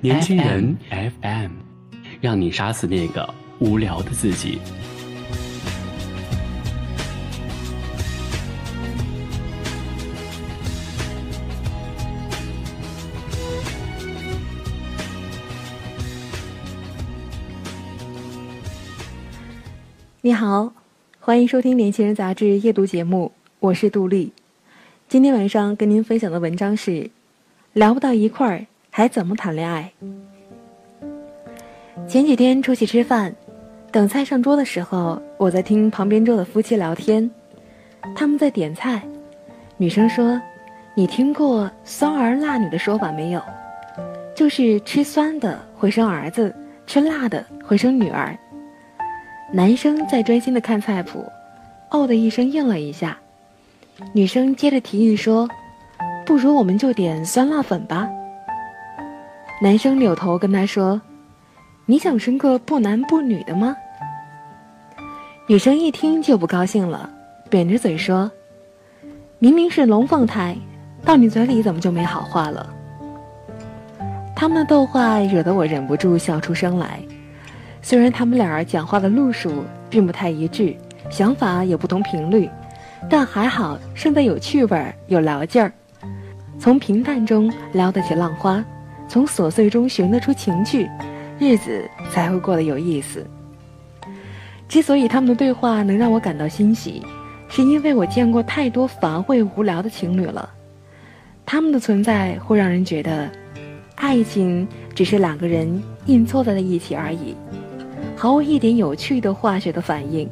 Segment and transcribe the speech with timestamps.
[0.00, 1.50] 年轻人 FM，
[2.20, 4.58] 让你杀死那个无聊的自己。
[20.20, 20.72] 你好，
[21.20, 24.32] 欢迎收听《年轻人杂志》夜读节目，我是杜丽。
[25.08, 27.10] 今天晚上跟您分享的文章是：
[27.72, 29.92] 聊不到一块儿，还怎么谈恋爱？
[32.06, 33.34] 前几天出去吃饭，
[33.92, 37.30] 等菜上桌的时候，我在听旁边桌的夫妻聊天，
[38.16, 39.02] 他们在点菜。
[39.76, 40.40] 女生说
[40.96, 43.42] ：“你听过‘酸儿辣女’的说法没有？
[44.34, 46.54] 就是吃酸的会生儿子，
[46.86, 48.36] 吃辣的会生女儿。”
[49.52, 51.24] 男生在专心的看菜谱，
[51.90, 53.16] 哦的一声应了一下。
[54.12, 55.48] 女生接着提议说
[56.26, 58.08] ：“不如我们就点酸辣粉吧。”
[59.60, 61.00] 男生扭头跟她说
[61.84, 63.76] ：“你想生个不男不女的吗？”
[65.48, 67.10] 女生一听就不高兴了，
[67.50, 68.30] 扁着嘴说
[69.40, 70.56] ：“明明是龙凤胎，
[71.04, 72.72] 到你嘴里怎么就没好话了？”
[74.36, 77.00] 他们的逗话惹得我忍不住笑出声来。
[77.82, 80.76] 虽然他们俩讲话的路数并不太一致，
[81.10, 82.48] 想法也不同频率，
[83.10, 85.72] 但还好胜在有趣味儿、有聊劲儿。
[86.60, 88.64] 从平淡中撩得起浪花，
[89.08, 90.88] 从琐碎中寻得出情趣，
[91.38, 93.26] 日子才会过得有意思。
[94.68, 97.02] 之所以他们的对话能让我感到欣喜，
[97.48, 100.48] 是因为我见过太多乏味无聊的情侣了。
[101.46, 103.30] 他们的存在会让人觉得，
[103.94, 107.34] 爱情只是两个人硬凑在了一起而已。
[108.14, 110.28] 毫无一点有趣的化学的反应。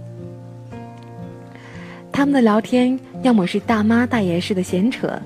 [2.12, 5.18] 他们的聊天要么是大妈大爷式的闲扯，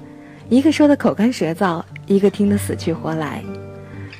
[0.51, 3.41] 一个说的口干舌燥，一个听得死去活来；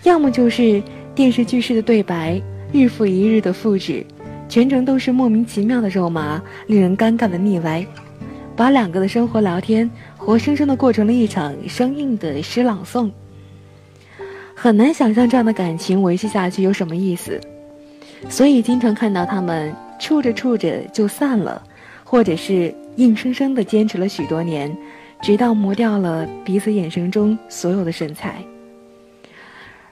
[0.05, 0.81] 要么就是
[1.13, 2.41] 电视剧式的对白，
[2.73, 4.07] 日复一日的复制，
[4.49, 7.85] 全程都是莫名其妙的肉麻，令人尴尬的腻歪，
[8.55, 13.11] 把两个的生活聊天活生生的过成了一场生硬的诗朗诵。
[14.55, 17.41] 很难想象这样的感情维系下去有什么意思。
[18.29, 21.61] 所以经常看到他们处着处着就散了，
[22.05, 24.77] 或者是硬生生的坚持了许多年，
[25.23, 28.43] 直到磨掉了彼此眼神中所有的神采。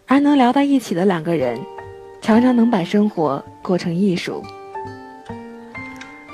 [0.07, 1.59] 而能聊到一起的两个人，
[2.23, 4.43] 常常能把生活过成艺术。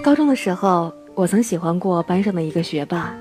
[0.02, 3.12] 高中的时候，我曾喜欢过班上的一个学霸，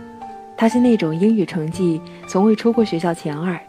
[0.55, 3.59] 他是那种英语成绩从未出过学校前二，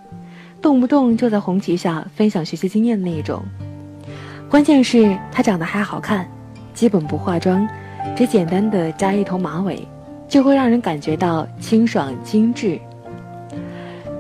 [0.61, 3.43] 动不动就在红旗下分享学习经验的那种。
[4.51, 6.29] 关键是他长得还好看，
[6.75, 7.67] 基本不化妆，
[8.15, 9.89] 只简单的扎一头马尾，
[10.35, 12.77] 就会让人感觉到清爽精致。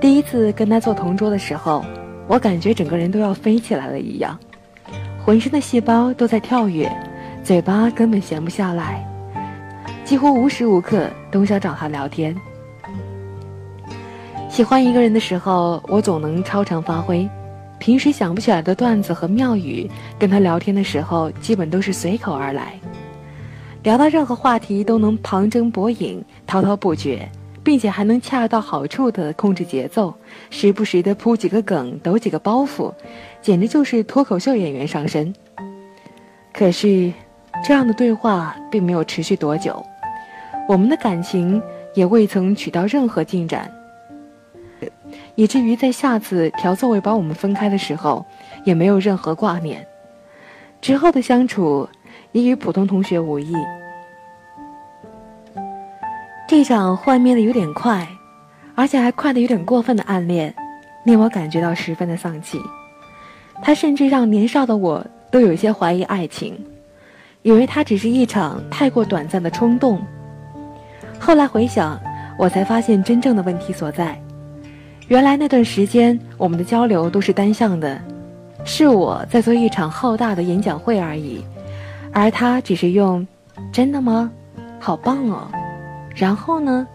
[0.00, 1.84] 第一次跟他做同桌的时候，
[2.28, 4.38] 我感觉整个人都要飞起来了一样，
[5.24, 6.88] 浑身的细胞都在跳跃，
[7.42, 9.04] 嘴巴根本闲不下来，
[10.04, 12.32] 几乎无时无刻都想找他聊天。
[14.48, 17.28] 喜欢一个人的时候，我总能超常发挥。
[17.80, 22.78] 平时想不起来的段子和妙语，跟他聊天的时候，基本都是随口而来。
[23.84, 27.28] 聊到任何话题都能旁征博引、滔滔不绝，
[27.62, 30.14] 并且还能恰到好处地控制节奏，
[30.48, 32.90] 时不时地铺几个梗、抖几个包袱，
[33.42, 35.34] 简直就是脱口秀演员上身。
[36.50, 37.12] 可是，
[37.62, 39.84] 这样的对话并没有持续多久，
[40.66, 41.62] 我们的感情
[41.92, 43.70] 也未曾取到任何进展。
[45.34, 48.24] 以至于在下次调座位把我们分开的时候，
[48.64, 49.86] 也没有任何挂念。
[50.80, 51.86] 之后的相处，
[52.34, 53.54] 也与普通同学无异。
[56.48, 58.06] 这场幻灭的有点快，
[58.74, 60.52] 而且还快的有点过分的暗恋，
[61.04, 62.60] 令我感觉到十分的丧气。
[63.62, 66.58] 他甚至让年少的我都有一些怀疑爱情，
[67.42, 70.02] 以为它只是一场太过短暂的冲动。
[71.20, 71.98] 后来回想，
[72.36, 74.20] 我才发现真正的问题所在。
[75.06, 77.96] 原来那段时间，我们的交流都是单向的，
[78.64, 81.44] 是我在做一场浩大的演讲会而已，
[82.14, 83.26] 而他只是用
[83.72, 84.30] “真的吗？
[84.80, 85.48] 好棒哦！”
[86.14, 86.86] 然后呢，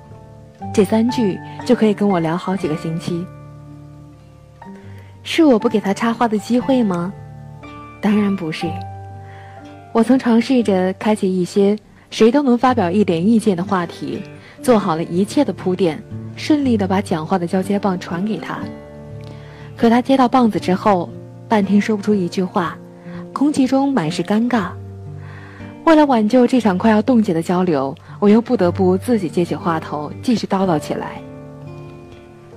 [0.74, 3.26] 这三句就可以跟我聊好几个星期。
[5.22, 7.14] 是我不给他插话的机会吗？
[8.02, 8.66] 当然不是。
[9.92, 11.78] 我曾尝试着开启一些
[12.10, 14.24] 谁都能发表一点意见的话题，
[14.62, 16.02] 做好了一切的铺垫。
[16.38, 18.60] 顺利的把讲话的交接棒传给他，
[19.76, 21.10] 可他接到棒子之后，
[21.50, 22.78] 半天说不出一句话，
[23.34, 24.70] 空气中满是尴尬。
[25.86, 31.22] 为了挽救这场快要冻结的交流，我又不得不自己接起话头，继续叨叨起来。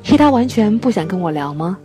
[0.02, 1.78] 是他完全不想跟我聊吗？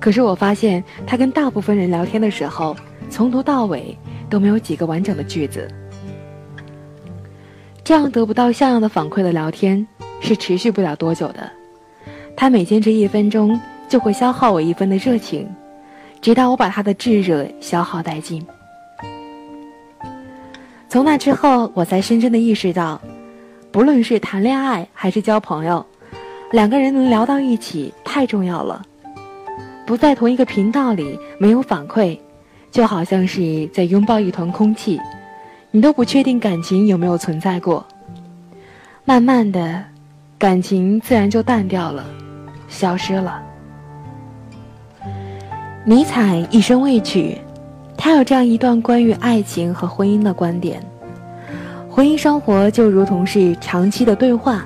[0.00, 2.74] 可是我发现他跟大部分人聊天的时候，
[3.10, 3.96] 从头到尾
[4.30, 5.68] 都没有几个完整的句子。
[7.84, 9.86] 这样得不到像样的反馈的聊天
[10.20, 11.50] 是持续不了多久的。
[12.36, 15.46] 他每坚持一分钟，就会消耗我一分的热情，
[16.20, 18.44] 直到我把他的炙热消耗殆尽。
[20.92, 23.00] 从那之后，我才深深的意识到，
[23.70, 25.86] 不论是谈恋爱还是交朋友，
[26.50, 28.84] 两个人能聊到一起太重要了。
[29.86, 32.18] 不在同一个频道里，没有反馈，
[32.70, 35.00] 就好像是在拥抱一团空气。
[35.70, 37.86] 你都不确定感情有没有存在过，
[39.06, 39.82] 慢慢的，
[40.38, 42.04] 感情自然就淡掉了，
[42.68, 43.42] 消失了。
[45.86, 47.38] 尼采一生未娶，
[48.04, 50.82] 他有这样一段关于爱情和婚姻的观点：
[51.88, 54.64] 婚姻生活就如同是长期的对话。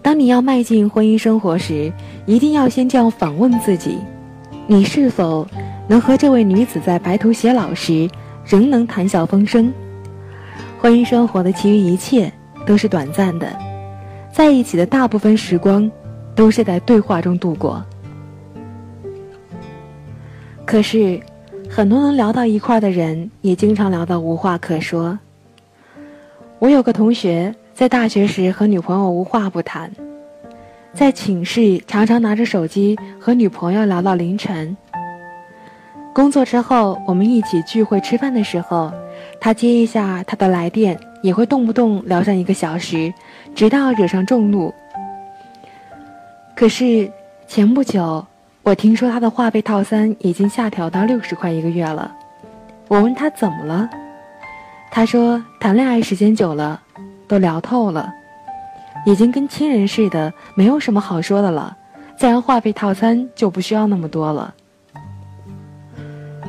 [0.00, 1.92] 当你要迈进婚姻生活时，
[2.26, 3.98] 一定要先这样反问自己：
[4.68, 5.44] 你是否
[5.88, 8.08] 能和这位女子在白头偕老时，
[8.46, 9.72] 仍能谈笑风生？
[10.80, 12.32] 婚姻生活的其余一切
[12.64, 13.48] 都是短暂的，
[14.32, 15.90] 在一起的大部分时光
[16.36, 17.84] 都是在对话中度过。
[20.64, 21.18] 可是，
[21.76, 25.18] 很多能聊到一块的人，也经常聊到无话可说。
[26.60, 29.90] 我有个同学在大学时和女朋友无话不谈，
[30.92, 34.76] 在寝室常常拿着手机和女朋友聊到凌晨。
[36.14, 38.92] 工作之后，我们一起聚会吃饭的时候。
[39.40, 43.12] 他接一下他的来电，也会动不动聊上一个小时，
[43.52, 44.72] 直到惹上众怒。
[46.54, 47.10] 可是
[47.48, 48.24] 前不久，
[48.64, 52.10] 我听说他的话费套餐已经下调到六十块一个月了。
[52.88, 53.86] 我问他怎么了，
[54.90, 56.80] 他说谈恋爱时间久了，
[57.28, 58.10] 都聊透了，
[59.04, 61.76] 已经跟亲人似的，没有什么好说的了，
[62.16, 64.54] 自然话费套餐就不需要那么多了。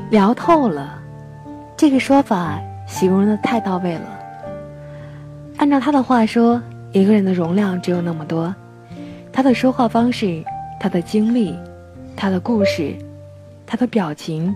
[0.09, 1.01] 聊透了。
[1.75, 2.57] 这个说法
[2.87, 4.19] 形容的太到位了。
[5.57, 6.61] 按照他的话说，
[6.93, 8.55] 一个人的容量只有那么多，
[9.33, 10.41] 他的说话方式、
[10.79, 11.53] 他的经历、
[12.15, 12.95] 他的故事、
[13.65, 14.53] 他的表情，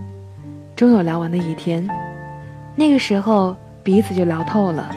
[0.74, 1.86] 终有聊完的一天。
[2.74, 4.94] 那个时候，彼此就聊透了，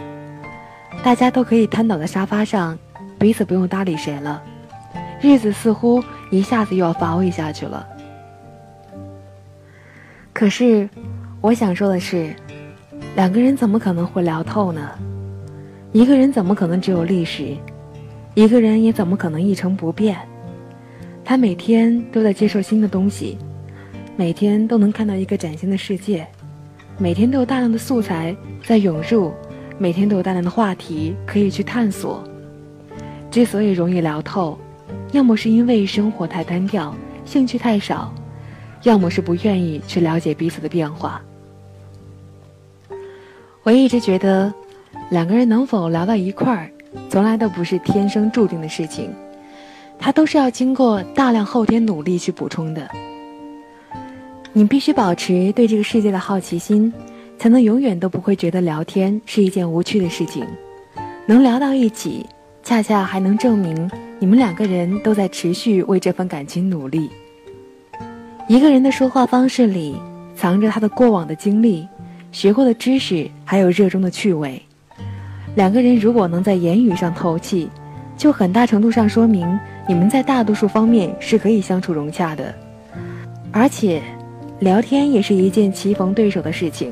[1.04, 2.78] 大家都可以瘫倒在沙发上，
[3.20, 4.42] 彼此不用搭理谁了，
[5.22, 7.88] 日子似乎一下子又要乏味下去了。
[10.34, 10.90] 可是。
[11.44, 12.34] 我想说的是，
[13.18, 14.92] 两个人怎么可能会聊透呢？
[15.92, 17.54] 一个人怎么可能只有历史？
[18.34, 20.18] 一个人也怎么可能一成不变？
[21.26, 23.38] 他每天都在接受新的东西，
[24.16, 26.28] 每天都能看到一个崭新的世界，
[26.98, 28.36] 每天都有大量的素材
[28.66, 29.32] 在涌入，
[29.78, 32.24] 每天都有大量的话题可以去探索。
[33.32, 34.60] 之所以容易聊透，
[35.12, 36.94] 要么是因为生活太单调，
[37.26, 38.14] 兴趣太少，
[38.84, 41.22] 要么是不愿意去了解彼此的变化。
[43.64, 44.54] 我一直觉得，
[45.10, 46.70] 两个人能否聊到一块儿，
[47.10, 49.10] 从来都不是天生注定的事情，
[50.04, 52.86] 它都是要经过大量后天努力去补充的。
[54.52, 56.92] 你必须保持对这个世界的好奇心，
[57.40, 60.46] 才能永远都不会觉得聊天是一件无趣的事情。
[61.26, 62.26] 能聊到一起，
[62.64, 63.90] 恰恰还能证明
[64.20, 67.10] 你们两个人都在持续为这份感情努力。
[68.50, 69.96] 一个人的说话方式里，
[70.36, 71.88] 藏着他的过往的经历。
[72.34, 74.62] 学过的知识，还有热衷的趣味，
[75.56, 77.70] 两个人如果能在言语上透气，
[78.18, 79.48] 就很大程度上说明
[79.88, 82.54] 你们在大多数方面是可以相处融洽的。
[83.52, 84.02] 而且，
[84.60, 86.92] 聊天也是一件棋逢对手的事情。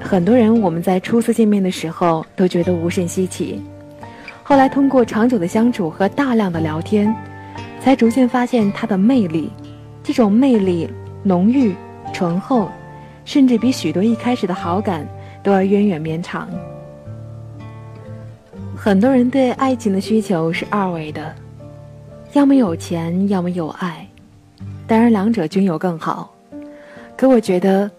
[0.00, 3.60] 很多人我们在初次见面的时候都觉得无甚稀奇，
[4.42, 7.14] 后来通过长久的相处和大量的聊天，
[7.80, 9.50] 才逐渐发现他的魅力。
[10.02, 10.88] 这种魅力
[11.22, 11.74] 浓郁、
[12.12, 12.68] 醇厚。
[13.24, 15.04] 甚至比许多一开始的好感
[15.42, 16.48] 都要源远绵长。
[18.86, 21.34] 很多人对爱情的需求是二维的，
[22.34, 24.06] 要么有钱，要么有爱，
[24.86, 26.32] 当然两者均有更好。
[27.16, 27.90] 可我觉得，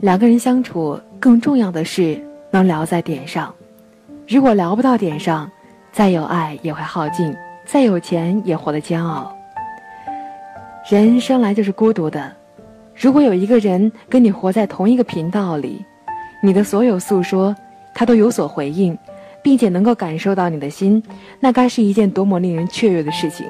[0.00, 3.54] 两个人相处更重要的是能聊在点上。
[4.28, 5.50] 如果聊不到点上，
[5.90, 7.34] 再有爱也会耗尽，
[7.64, 9.34] 再有钱也活得煎熬。
[10.90, 12.30] 人生来就是孤独的。
[12.94, 15.82] 如果有一个人跟你活在同一个频道里，
[16.42, 17.56] 你的所有诉说，
[17.94, 18.94] 他都有所回应，
[19.44, 21.02] 并且能够感受到你的心
[21.38, 23.46] 那该是一件多么令人雀跃的事情。